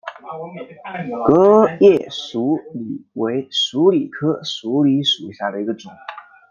[1.27, 5.91] 革叶鼠李为鼠李科鼠李属下的一个种。